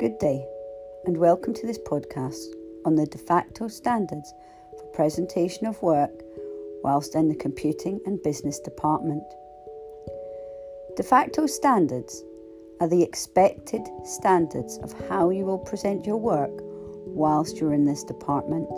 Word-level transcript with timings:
Good 0.00 0.20
day, 0.20 0.46
and 1.06 1.16
welcome 1.16 1.52
to 1.54 1.66
this 1.66 1.80
podcast 1.80 2.54
on 2.84 2.94
the 2.94 3.06
de 3.06 3.18
facto 3.18 3.66
standards 3.66 4.32
for 4.78 4.84
presentation 4.94 5.66
of 5.66 5.82
work 5.82 6.12
whilst 6.84 7.16
in 7.16 7.28
the 7.28 7.34
computing 7.34 7.98
and 8.06 8.22
business 8.22 8.60
department. 8.60 9.24
De 10.96 11.02
facto 11.02 11.46
standards 11.46 12.22
are 12.80 12.86
the 12.86 13.02
expected 13.02 13.82
standards 14.04 14.78
of 14.84 14.94
how 15.08 15.30
you 15.30 15.44
will 15.44 15.58
present 15.58 16.06
your 16.06 16.18
work 16.18 16.52
whilst 16.52 17.56
you're 17.56 17.74
in 17.74 17.84
this 17.84 18.04
department. 18.04 18.68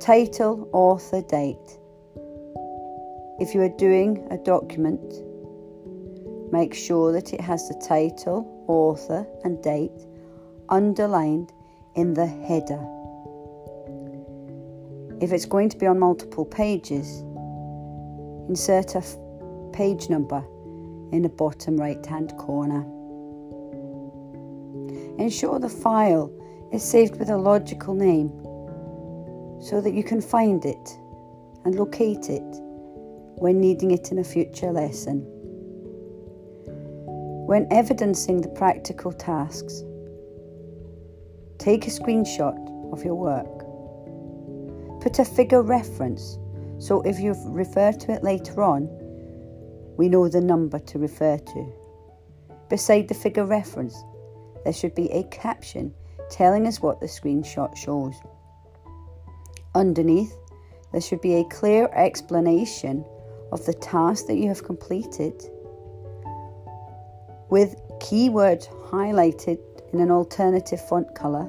Title, 0.00 0.68
author, 0.72 1.22
date. 1.22 1.78
If 3.38 3.54
you 3.54 3.62
are 3.62 3.76
doing 3.78 4.26
a 4.32 4.36
document, 4.36 5.29
make 6.52 6.74
sure 6.74 7.12
that 7.12 7.32
it 7.32 7.40
has 7.40 7.68
the 7.68 7.74
title, 7.86 8.64
author, 8.68 9.26
and 9.44 9.62
date 9.62 10.06
underlined 10.68 11.52
in 11.94 12.14
the 12.14 12.26
header. 12.26 12.80
If 15.20 15.32
it's 15.32 15.44
going 15.44 15.68
to 15.68 15.76
be 15.76 15.86
on 15.86 15.98
multiple 15.98 16.44
pages, 16.44 17.20
insert 18.48 18.94
a 18.94 19.02
page 19.72 20.08
number 20.08 20.42
in 21.12 21.22
the 21.22 21.28
bottom 21.28 21.76
right 21.76 22.04
hand 22.06 22.32
corner. 22.38 22.86
Ensure 25.18 25.58
the 25.58 25.68
file 25.68 26.32
is 26.72 26.82
saved 26.82 27.18
with 27.18 27.28
a 27.28 27.36
logical 27.36 27.94
name 27.94 28.30
so 29.60 29.80
that 29.80 29.92
you 29.92 30.02
can 30.02 30.20
find 30.20 30.64
it 30.64 30.98
and 31.64 31.74
locate 31.74 32.30
it 32.30 32.42
when 33.36 33.60
needing 33.60 33.90
it 33.90 34.10
in 34.10 34.18
a 34.18 34.24
future 34.24 34.72
lesson. 34.72 35.39
When 37.50 37.66
evidencing 37.72 38.42
the 38.42 38.48
practical 38.48 39.10
tasks, 39.10 39.82
take 41.58 41.88
a 41.88 41.90
screenshot 41.90 42.54
of 42.92 43.02
your 43.02 43.16
work. 43.16 45.00
Put 45.00 45.18
a 45.18 45.24
figure 45.24 45.60
reference 45.60 46.38
so 46.78 47.02
if 47.02 47.18
you 47.18 47.34
refer 47.46 47.90
to 47.90 48.12
it 48.12 48.22
later 48.22 48.62
on, 48.62 48.88
we 49.96 50.08
know 50.08 50.28
the 50.28 50.40
number 50.40 50.78
to 50.78 51.00
refer 51.00 51.38
to. 51.38 51.72
Beside 52.68 53.08
the 53.08 53.14
figure 53.14 53.46
reference, 53.46 54.00
there 54.62 54.72
should 54.72 54.94
be 54.94 55.10
a 55.10 55.24
caption 55.24 55.92
telling 56.30 56.68
us 56.68 56.80
what 56.80 57.00
the 57.00 57.06
screenshot 57.06 57.76
shows. 57.76 58.14
Underneath, 59.74 60.36
there 60.92 61.00
should 61.00 61.20
be 61.20 61.34
a 61.34 61.48
clear 61.48 61.90
explanation 61.96 63.04
of 63.50 63.66
the 63.66 63.74
task 63.74 64.26
that 64.28 64.36
you 64.36 64.46
have 64.46 64.62
completed 64.62 65.50
with 67.50 67.76
keywords 67.98 68.68
highlighted 68.90 69.58
in 69.92 70.00
an 70.00 70.10
alternative 70.10 70.80
font 70.88 71.14
colour 71.14 71.48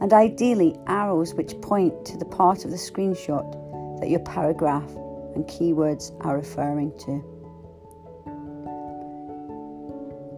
and 0.00 0.12
ideally 0.12 0.78
arrows 0.86 1.34
which 1.34 1.60
point 1.60 2.06
to 2.06 2.16
the 2.16 2.24
part 2.24 2.64
of 2.64 2.70
the 2.70 2.76
screenshot 2.76 4.00
that 4.00 4.08
your 4.08 4.20
paragraph 4.20 4.88
and 5.34 5.44
keywords 5.46 6.12
are 6.24 6.36
referring 6.36 6.96
to. 6.98 7.18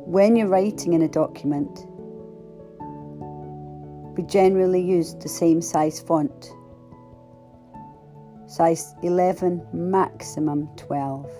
When 0.06 0.34
you're 0.36 0.48
writing 0.48 0.94
in 0.94 1.02
a 1.02 1.08
document, 1.08 1.86
we 4.16 4.24
generally 4.24 4.82
use 4.82 5.14
the 5.14 5.28
same 5.28 5.62
size 5.62 6.00
font, 6.00 6.52
size 8.46 8.94
11, 9.02 9.66
maximum 9.72 10.68
12, 10.76 11.30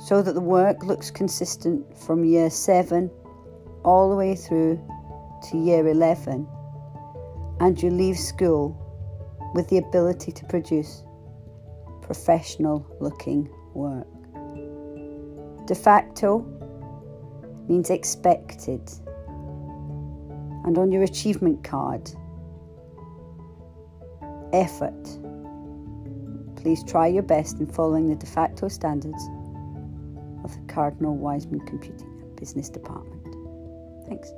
so 0.00 0.22
that 0.22 0.32
the 0.32 0.40
work 0.40 0.82
looks 0.82 1.10
consistent 1.10 1.84
from 1.98 2.24
year 2.24 2.48
7 2.48 3.10
all 3.84 4.08
the 4.08 4.16
way 4.16 4.34
through 4.34 4.80
to 5.50 5.58
year 5.58 5.86
11, 5.86 6.48
and 7.60 7.82
you 7.82 7.90
leave 7.90 8.18
school 8.18 8.74
with 9.54 9.68
the 9.68 9.76
ability 9.76 10.32
to 10.32 10.44
produce 10.46 11.04
professional 12.00 12.86
looking 12.98 13.48
work. 13.74 14.06
De 15.66 15.74
facto 15.74 16.40
means 17.68 17.90
expected 17.90 18.80
and 20.64 20.78
on 20.78 20.90
your 20.90 21.02
achievement 21.02 21.62
card. 21.62 22.10
Effort. 24.52 25.18
Please 26.56 26.82
try 26.84 27.06
your 27.06 27.22
best 27.22 27.60
in 27.60 27.66
following 27.66 28.08
the 28.08 28.16
de 28.16 28.26
facto 28.26 28.68
standards 28.68 29.28
of 30.44 30.54
the 30.54 30.72
Cardinal 30.72 31.16
Wiseman 31.16 31.60
Computing 31.66 32.08
and 32.22 32.36
Business 32.36 32.68
Department. 32.68 33.22
Thanks. 34.08 34.32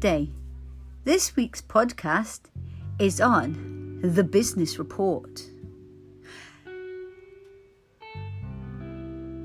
Day. 0.00 0.30
This 1.04 1.36
week's 1.36 1.62
podcast 1.62 2.42
is 2.98 3.20
on 3.20 4.00
the 4.02 4.24
business 4.24 4.78
report. 4.78 5.42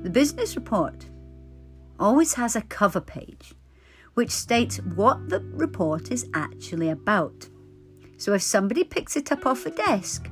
The 0.02 0.10
business 0.10 0.56
report 0.56 1.06
always 2.00 2.34
has 2.34 2.56
a 2.56 2.62
cover 2.62 3.00
page 3.00 3.54
which 4.18 4.32
states 4.32 4.78
what 4.96 5.28
the 5.28 5.38
report 5.52 6.10
is 6.10 6.28
actually 6.34 6.90
about. 6.90 7.48
So 8.16 8.34
if 8.34 8.42
somebody 8.42 8.82
picks 8.82 9.16
it 9.16 9.30
up 9.30 9.46
off 9.46 9.64
a 9.64 9.70
desk, 9.70 10.28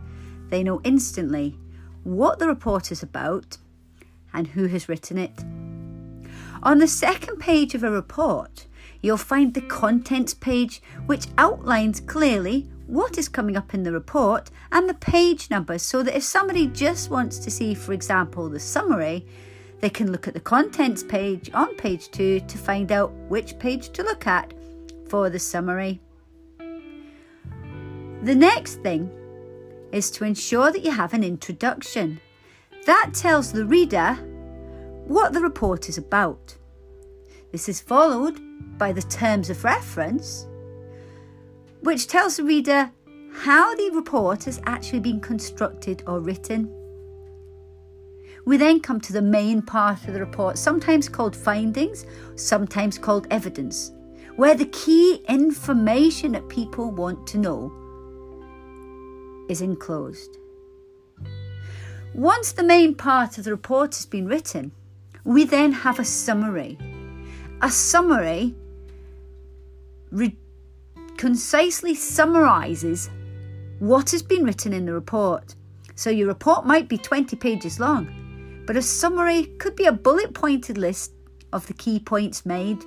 they 0.48 0.64
know 0.64 0.80
instantly 0.82 1.56
what 2.02 2.40
the 2.40 2.48
report 2.48 2.90
is 2.90 3.04
about 3.04 3.58
and 4.34 4.48
who 4.48 4.66
has 4.66 4.88
written 4.88 5.18
it. 5.18 5.38
On 6.64 6.80
the 6.80 6.88
second 6.88 7.36
page 7.36 7.76
of 7.76 7.84
a 7.84 7.90
report, 7.92 8.66
you'll 9.02 9.18
find 9.18 9.54
the 9.54 9.60
contents 9.60 10.34
page, 10.34 10.82
which 11.06 11.28
outlines 11.38 12.00
clearly 12.00 12.68
what 12.88 13.16
is 13.16 13.28
coming 13.28 13.56
up 13.56 13.72
in 13.72 13.84
the 13.84 13.92
report 13.92 14.50
and 14.72 14.88
the 14.88 14.94
page 14.94 15.48
numbers 15.48 15.82
so 15.82 16.02
that 16.02 16.16
if 16.16 16.24
somebody 16.24 16.66
just 16.66 17.08
wants 17.08 17.38
to 17.38 17.52
see, 17.52 17.72
for 17.72 17.92
example, 17.92 18.48
the 18.48 18.58
summary, 18.58 19.24
they 19.80 19.90
can 19.90 20.10
look 20.10 20.26
at 20.26 20.34
the 20.34 20.40
contents 20.40 21.02
page 21.02 21.50
on 21.52 21.74
page 21.76 22.10
two 22.10 22.40
to 22.40 22.58
find 22.58 22.90
out 22.92 23.12
which 23.28 23.58
page 23.58 23.90
to 23.90 24.02
look 24.02 24.26
at 24.26 24.52
for 25.08 25.30
the 25.30 25.38
summary. 25.38 26.00
The 26.58 28.34
next 28.34 28.76
thing 28.82 29.10
is 29.92 30.10
to 30.12 30.24
ensure 30.24 30.72
that 30.72 30.84
you 30.84 30.90
have 30.90 31.14
an 31.14 31.22
introduction. 31.22 32.20
That 32.86 33.12
tells 33.14 33.52
the 33.52 33.66
reader 33.66 34.14
what 35.06 35.32
the 35.32 35.40
report 35.40 35.88
is 35.88 35.98
about. 35.98 36.56
This 37.52 37.68
is 37.68 37.80
followed 37.80 38.40
by 38.78 38.92
the 38.92 39.02
terms 39.02 39.50
of 39.50 39.64
reference 39.64 40.46
which 41.86 42.08
tells 42.08 42.36
the 42.36 42.44
reader 42.44 42.90
how 43.32 43.74
the 43.76 43.90
report 43.90 44.44
has 44.44 44.60
actually 44.66 44.98
been 44.98 45.20
constructed 45.20 46.02
or 46.06 46.20
written. 46.20 46.68
We 48.46 48.56
then 48.56 48.78
come 48.78 49.00
to 49.00 49.12
the 49.12 49.22
main 49.22 49.60
part 49.60 50.06
of 50.06 50.14
the 50.14 50.20
report, 50.20 50.56
sometimes 50.56 51.08
called 51.08 51.34
findings, 51.34 52.06
sometimes 52.36 52.96
called 52.96 53.26
evidence, 53.28 53.90
where 54.36 54.54
the 54.54 54.66
key 54.66 55.16
information 55.28 56.30
that 56.32 56.48
people 56.48 56.92
want 56.92 57.26
to 57.26 57.38
know 57.38 57.72
is 59.48 59.62
enclosed. 59.62 60.38
Once 62.14 62.52
the 62.52 62.62
main 62.62 62.94
part 62.94 63.36
of 63.36 63.42
the 63.42 63.50
report 63.50 63.96
has 63.96 64.06
been 64.06 64.28
written, 64.28 64.70
we 65.24 65.44
then 65.44 65.72
have 65.72 65.98
a 65.98 66.04
summary. 66.04 66.78
A 67.62 67.70
summary 67.70 68.54
re- 70.12 70.38
concisely 71.16 71.96
summarises 71.96 73.10
what 73.80 74.12
has 74.12 74.22
been 74.22 74.44
written 74.44 74.72
in 74.72 74.86
the 74.86 74.92
report. 74.92 75.56
So 75.96 76.10
your 76.10 76.28
report 76.28 76.64
might 76.64 76.88
be 76.88 76.96
20 76.96 77.34
pages 77.36 77.80
long, 77.80 78.06
but 78.66 78.76
a 78.76 78.82
summary 78.82 79.46
could 79.58 79.76
be 79.76 79.86
a 79.86 79.92
bullet 79.92 80.34
pointed 80.34 80.76
list 80.78 81.12
of 81.52 81.66
the 81.66 81.74
key 81.74 81.98
points 81.98 82.44
made. 82.44 82.84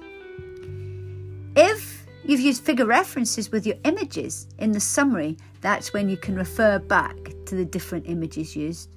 If 1.55 2.05
you've 2.23 2.39
used 2.39 2.63
figure 2.63 2.85
references 2.85 3.51
with 3.51 3.65
your 3.65 3.77
images 3.85 4.47
in 4.57 4.71
the 4.71 4.79
summary, 4.79 5.37
that's 5.61 5.93
when 5.93 6.09
you 6.09 6.17
can 6.17 6.35
refer 6.35 6.79
back 6.79 7.15
to 7.45 7.55
the 7.55 7.65
different 7.65 8.07
images 8.07 8.55
used. 8.55 8.89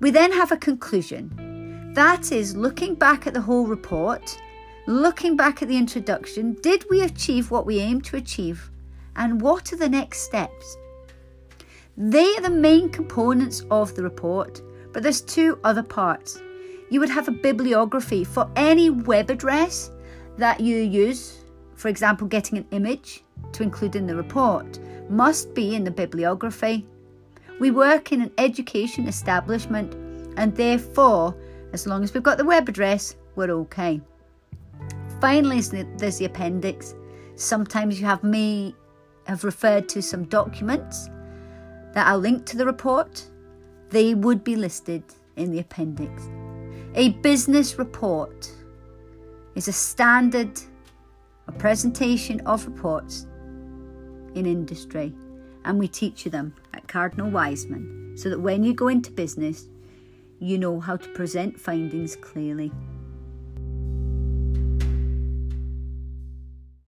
We 0.00 0.10
then 0.10 0.32
have 0.32 0.52
a 0.52 0.56
conclusion. 0.56 1.92
That 1.94 2.32
is 2.32 2.56
looking 2.56 2.94
back 2.94 3.26
at 3.26 3.34
the 3.34 3.40
whole 3.40 3.66
report 3.66 4.38
Looking 4.88 5.36
back 5.36 5.60
at 5.60 5.68
the 5.68 5.76
introduction, 5.76 6.54
did 6.62 6.86
we 6.88 7.02
achieve 7.02 7.50
what 7.50 7.66
we 7.66 7.78
aimed 7.78 8.06
to 8.06 8.16
achieve? 8.16 8.70
And 9.16 9.38
what 9.38 9.70
are 9.70 9.76
the 9.76 9.86
next 9.86 10.20
steps? 10.20 10.78
They 11.94 12.24
are 12.36 12.40
the 12.40 12.48
main 12.48 12.88
components 12.88 13.66
of 13.70 13.94
the 13.94 14.02
report, 14.02 14.62
but 14.92 15.02
there's 15.02 15.20
two 15.20 15.58
other 15.64 15.82
parts. 15.82 16.42
You 16.90 17.00
would 17.00 17.10
have 17.10 17.28
a 17.28 17.32
bibliography 17.32 18.24
for 18.24 18.50
any 18.56 18.90
web 18.90 19.30
address 19.30 19.90
that 20.38 20.60
you 20.60 20.76
use 20.76 21.38
for 21.78 21.86
example, 21.86 22.26
getting 22.26 22.58
an 22.58 22.66
image 22.72 23.22
to 23.52 23.62
include 23.62 23.94
in 23.94 24.06
the 24.06 24.16
report, 24.16 24.80
must 25.08 25.54
be 25.54 25.76
in 25.76 25.84
the 25.84 25.90
bibliography. 25.92 26.84
We 27.60 27.70
work 27.70 28.10
in 28.10 28.20
an 28.20 28.32
education 28.36 29.06
establishment 29.06 29.94
and 30.36 30.54
therefore, 30.56 31.36
as 31.72 31.86
long 31.86 32.02
as 32.02 32.12
we've 32.12 32.22
got 32.22 32.36
the 32.36 32.44
web 32.44 32.68
address, 32.68 33.14
we're 33.36 33.52
okay. 33.52 34.00
Finally, 35.20 35.60
there's 35.96 36.18
the 36.18 36.24
appendix. 36.24 36.96
Sometimes 37.36 38.00
you 38.00 38.06
have 38.06 38.24
me 38.24 38.74
have 39.28 39.44
referred 39.44 39.88
to 39.90 40.02
some 40.02 40.24
documents 40.24 41.08
that 41.92 42.08
are 42.08 42.18
linked 42.18 42.46
to 42.46 42.56
the 42.56 42.66
report. 42.66 43.24
They 43.90 44.14
would 44.14 44.44
be 44.44 44.56
listed 44.56 45.02
in 45.36 45.50
the 45.50 45.60
appendix. 45.60 46.28
A 46.94 47.10
business 47.22 47.78
report 47.78 48.50
is 49.54 49.68
a 49.68 49.72
standard 49.72 50.60
a 51.48 51.52
presentation 51.52 52.40
of 52.40 52.66
reports 52.66 53.26
in 54.34 54.46
industry, 54.46 55.14
and 55.64 55.78
we 55.78 55.88
teach 55.88 56.24
you 56.24 56.30
them 56.30 56.54
at 56.74 56.86
Cardinal 56.86 57.30
Wiseman 57.30 58.14
so 58.16 58.28
that 58.28 58.38
when 58.38 58.62
you 58.62 58.74
go 58.74 58.88
into 58.88 59.10
business, 59.10 59.66
you 60.38 60.58
know 60.58 60.78
how 60.78 60.96
to 60.96 61.08
present 61.14 61.58
findings 61.58 62.14
clearly. 62.16 62.70